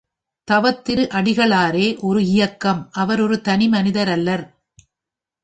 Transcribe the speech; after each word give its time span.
தவத்திரு 0.51 1.03
அடிகளாரே 1.07 1.99
ஒரு 1.99 2.25
இயக்கம் 2.25 2.89
அவர் 2.91 3.21
ஒரு 3.21 3.41
தனி 3.41 3.67
மனிதரல்லர். 3.69 4.43